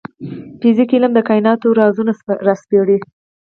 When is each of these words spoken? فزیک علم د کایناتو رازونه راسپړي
فزیک 0.61 0.89
علم 0.97 1.11
د 1.15 1.19
کایناتو 1.27 1.67
رازونه 1.79 2.11
راسپړي 2.47 2.97